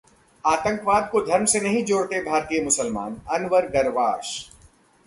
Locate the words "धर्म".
1.21-1.45